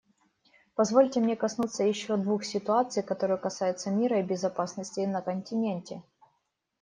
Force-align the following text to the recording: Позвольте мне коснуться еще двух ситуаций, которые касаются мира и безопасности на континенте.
Позвольте 0.73 1.19
мне 1.19 1.35
коснуться 1.35 1.83
еще 1.83 2.17
двух 2.17 2.43
ситуаций, 2.43 3.03
которые 3.03 3.37
касаются 3.37 3.91
мира 3.91 4.17
и 4.19 4.23
безопасности 4.23 5.01
на 5.01 5.21
континенте. 5.21 6.01